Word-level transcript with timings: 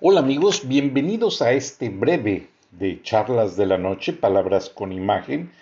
Hola 0.00 0.18
amigos, 0.18 0.66
bienvenidos 0.66 1.40
a 1.40 1.52
este 1.52 1.88
breve 1.88 2.48
de 2.72 3.00
charlas 3.02 3.56
de 3.56 3.64
la 3.64 3.78
noche, 3.78 4.12
palabras 4.12 4.68
con 4.68 4.90
imagen. 4.90 5.52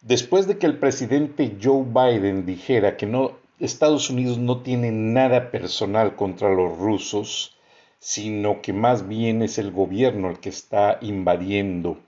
Después 0.00 0.48
de 0.48 0.58
que 0.58 0.66
el 0.66 0.78
presidente 0.78 1.56
Joe 1.62 1.84
Biden 1.84 2.44
dijera 2.44 2.96
que 2.96 3.06
no, 3.06 3.36
Estados 3.60 4.10
Unidos 4.10 4.38
no 4.38 4.62
tiene 4.62 4.90
nada 4.90 5.52
personal 5.52 6.16
contra 6.16 6.52
los 6.52 6.76
rusos, 6.76 7.56
sino 8.00 8.60
que 8.60 8.72
más 8.72 9.06
bien 9.06 9.42
es 9.42 9.56
el 9.56 9.70
gobierno 9.70 10.28
el 10.28 10.40
que 10.40 10.48
está 10.48 10.98
invadiendo 11.00 12.00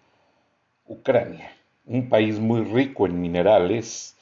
Ucrania, 0.88 1.56
un 1.86 2.08
país 2.08 2.40
muy 2.40 2.62
rico 2.62 3.06
en 3.06 3.20
minerales 3.20 4.16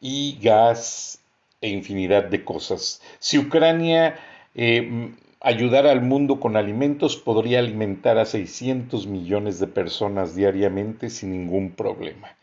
y 0.00 0.38
gas 0.40 1.20
e 1.60 1.68
infinidad 1.68 2.24
de 2.24 2.42
cosas. 2.42 3.02
Si 3.18 3.36
Ucrania 3.36 4.16
eh, 4.54 5.12
ayudara 5.44 5.92
al 5.92 6.00
mundo 6.00 6.40
con 6.40 6.56
alimentos, 6.56 7.16
podría 7.16 7.58
alimentar 7.58 8.18
a 8.18 8.24
600 8.24 9.06
millones 9.06 9.60
de 9.60 9.66
personas 9.66 10.34
diariamente 10.34 11.10
sin 11.10 11.32
ningún 11.32 11.70
problema. 11.72 12.34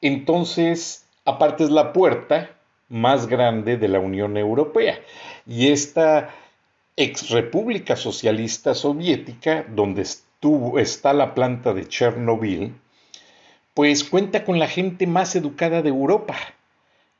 Entonces, 0.00 1.06
aparte 1.26 1.64
es 1.64 1.70
la 1.70 1.92
puerta 1.92 2.50
más 2.88 3.26
grande 3.26 3.76
de 3.76 3.88
la 3.88 4.00
Unión 4.00 4.36
Europea. 4.36 4.98
Y 5.46 5.68
esta 5.68 6.30
ex 6.96 7.30
república 7.30 7.96
socialista 7.96 8.74
soviética, 8.74 9.66
donde 9.68 10.02
estuvo, 10.02 10.78
está 10.78 11.12
la 11.12 11.34
planta 11.34 11.74
de 11.74 11.86
Chernobyl, 11.86 12.74
pues 13.74 14.04
cuenta 14.04 14.44
con 14.44 14.58
la 14.58 14.68
gente 14.68 15.06
más 15.06 15.36
educada 15.36 15.82
de 15.82 15.90
Europa. 15.90 16.36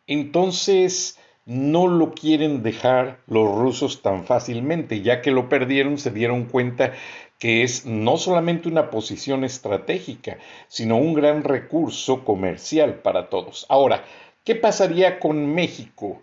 Entonces, 0.07 1.19
no 1.45 1.89
lo 1.89 2.13
quieren 2.13 2.63
dejar 2.63 3.19
los 3.27 3.49
rusos 3.49 4.03
tan 4.03 4.25
fácilmente, 4.25 5.03
ya 5.03 5.21
que 5.21 5.31
lo 5.31 5.49
perdieron, 5.49 5.99
se 5.99 6.11
dieron 6.11 6.45
cuenta 6.45 6.93
que 7.39 7.65
es 7.65 7.85
no 7.85 8.17
solamente 8.17 8.69
una 8.69 8.91
posición 8.91 9.43
estratégica, 9.43 10.39
sino 10.69 10.97
un 10.97 11.15
gran 11.15 11.43
recurso 11.43 12.25
comercial 12.25 13.01
para 13.01 13.29
todos. 13.29 13.67
Ahora, 13.69 14.05
¿qué 14.45 14.55
pasaría 14.55 15.19
con 15.19 15.53
México? 15.53 16.23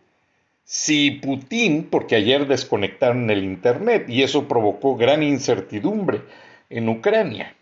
Si 0.63 1.11
Putin, 1.11 1.89
porque 1.89 2.15
ayer 2.15 2.47
desconectaron 2.47 3.29
el 3.29 3.43
Internet 3.43 4.07
y 4.07 4.23
eso 4.23 4.47
provocó 4.47 4.95
gran 4.95 5.23
incertidumbre 5.23 6.21
en 6.69 6.87
Ucrania, 6.87 7.55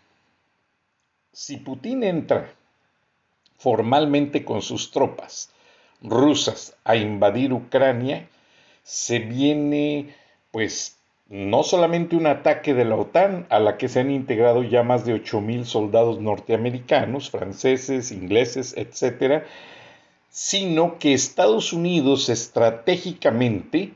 si 1.32 1.56
Putin 1.56 2.04
entra 2.04 2.52
formalmente 3.56 4.44
con 4.44 4.62
sus 4.62 4.90
tropas, 4.90 5.50
rusas 6.02 6.76
a 6.84 6.96
invadir 6.96 7.52
Ucrania, 7.52 8.28
se 8.82 9.18
viene 9.18 10.14
pues 10.50 10.98
no 11.28 11.62
solamente 11.62 12.16
un 12.16 12.26
ataque 12.26 12.72
de 12.72 12.86
la 12.86 12.96
OTAN, 12.96 13.46
a 13.50 13.58
la 13.58 13.76
que 13.76 13.88
se 13.88 14.00
han 14.00 14.10
integrado 14.10 14.62
ya 14.62 14.82
más 14.82 15.04
de 15.04 15.14
8.000 15.14 15.64
soldados 15.64 16.20
norteamericanos, 16.20 17.30
franceses, 17.30 18.12
ingleses, 18.12 18.74
etcétera, 18.76 19.44
sino 20.30 20.98
que 20.98 21.12
Estados 21.12 21.72
Unidos 21.72 22.28
estratégicamente 22.30 23.92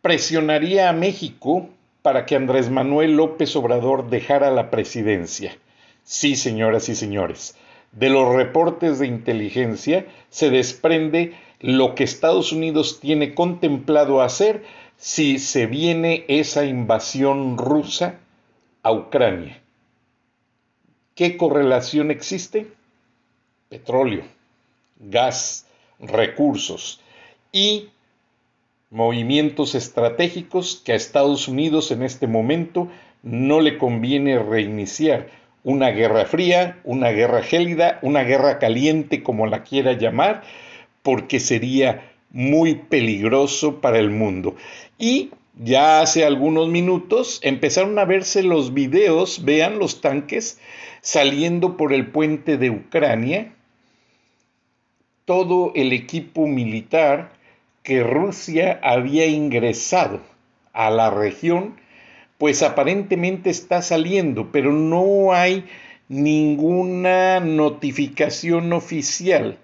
presionaría 0.00 0.88
a 0.88 0.94
México 0.94 1.68
para 2.02 2.24
que 2.24 2.36
Andrés 2.36 2.70
Manuel 2.70 3.16
López 3.16 3.54
Obrador 3.56 4.08
dejara 4.08 4.50
la 4.50 4.70
presidencia. 4.70 5.56
Sí, 6.04 6.36
señoras 6.36 6.88
y 6.88 6.94
señores, 6.94 7.54
de 7.92 8.08
los 8.08 8.34
reportes 8.34 8.98
de 8.98 9.06
inteligencia 9.06 10.06
se 10.28 10.50
desprende 10.50 11.34
lo 11.60 11.94
que 11.94 12.04
Estados 12.04 12.52
Unidos 12.52 13.00
tiene 13.00 13.34
contemplado 13.34 14.22
hacer 14.22 14.64
si 14.96 15.38
se 15.38 15.66
viene 15.66 16.24
esa 16.28 16.64
invasión 16.64 17.58
rusa 17.58 18.20
a 18.82 18.92
Ucrania. 18.92 19.60
¿Qué 21.14 21.36
correlación 21.36 22.10
existe? 22.10 22.68
Petróleo, 23.68 24.24
gas, 24.98 25.66
recursos 25.98 27.00
y 27.52 27.88
movimientos 28.90 29.74
estratégicos 29.74 30.80
que 30.84 30.92
a 30.92 30.96
Estados 30.96 31.46
Unidos 31.46 31.90
en 31.90 32.02
este 32.02 32.26
momento 32.26 32.88
no 33.22 33.60
le 33.60 33.78
conviene 33.78 34.38
reiniciar 34.38 35.28
una 35.62 35.90
guerra 35.90 36.24
fría, 36.24 36.80
una 36.84 37.10
guerra 37.10 37.42
gélida, 37.42 37.98
una 38.02 38.22
guerra 38.22 38.58
caliente, 38.58 39.22
como 39.22 39.46
la 39.46 39.62
quiera 39.62 39.92
llamar, 39.92 40.42
porque 41.02 41.40
sería 41.40 42.12
muy 42.30 42.74
peligroso 42.74 43.80
para 43.80 43.98
el 43.98 44.10
mundo. 44.10 44.56
Y 44.98 45.30
ya 45.56 46.00
hace 46.00 46.24
algunos 46.24 46.68
minutos 46.68 47.40
empezaron 47.42 47.98
a 47.98 48.04
verse 48.04 48.42
los 48.42 48.72
videos, 48.72 49.44
vean 49.44 49.78
los 49.78 50.00
tanques 50.00 50.58
saliendo 51.00 51.76
por 51.76 51.92
el 51.92 52.06
puente 52.06 52.56
de 52.56 52.70
Ucrania, 52.70 53.52
todo 55.24 55.72
el 55.74 55.92
equipo 55.92 56.46
militar 56.46 57.32
que 57.82 58.02
Rusia 58.02 58.78
había 58.82 59.26
ingresado 59.26 60.20
a 60.72 60.90
la 60.90 61.10
región 61.10 61.79
pues 62.40 62.62
aparentemente 62.62 63.50
está 63.50 63.82
saliendo, 63.82 64.50
pero 64.50 64.72
no 64.72 65.34
hay 65.34 65.66
ninguna 66.08 67.38
notificación 67.38 68.72
oficial 68.72 69.58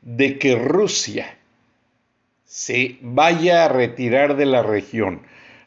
de 0.00 0.38
que 0.38 0.56
Rusia 0.56 1.36
se 2.46 2.96
vaya 3.02 3.66
a 3.66 3.68
retirar 3.68 4.38
de 4.38 4.46
la 4.46 4.62
región. 4.62 5.20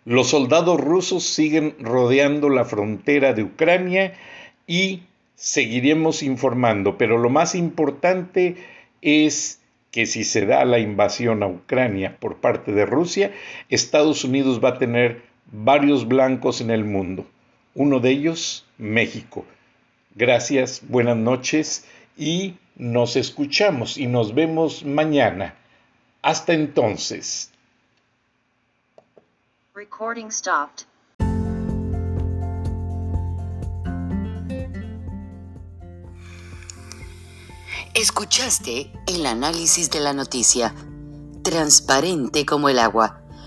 Los 0.04 0.30
soldados 0.30 0.82
rusos 0.82 1.26
siguen 1.26 1.76
rodeando 1.80 2.50
la 2.50 2.66
frontera 2.66 3.34
de 3.34 3.44
Ucrania 3.44 4.14
y 4.66 5.04
seguiremos 5.36 6.24
informando, 6.24 6.98
pero 6.98 7.20
lo 7.20 7.30
más 7.30 7.54
importante 7.54 8.56
es 9.04 9.62
que 9.92 10.08
si 10.08 10.24
se 10.24 10.48
da 10.48 10.66
la 10.66 10.80
invasión 10.80 11.44
a 11.44 11.48
Ucrania 11.48 12.18
por 12.20 12.38
parte 12.38 12.72
de 12.72 12.88
Rusia, 12.88 13.32
Estados 13.70 14.24
Unidos 14.24 14.60
va 14.60 14.70
a 14.70 14.80
tener 14.80 15.37
varios 15.52 16.08
blancos 16.08 16.62
en 16.62 16.72
el 16.72 16.84
mundo. 16.84 17.26
Uno 17.76 18.00
de 18.00 18.12
ellos, 18.12 18.66
México. 18.78 19.46
Gracias, 20.16 20.82
buenas 20.88 21.18
noches 21.18 21.86
y 22.18 22.56
nos 22.76 23.16
escuchamos 23.16 23.98
y 23.98 24.08
nos 24.08 24.34
vemos 24.34 24.84
mañana. 24.84 25.56
Hasta 26.22 26.54
entonces. 26.54 27.52
Recording 29.76 30.32
stopped. 30.32 30.86
Escuchaste 37.94 38.92
el 39.08 39.26
análisis 39.26 39.90
de 39.90 40.00
la 40.00 40.14
noticia, 40.14 40.74
transparente 41.44 42.46
como 42.46 42.70
el 42.70 42.78
agua 42.80 43.27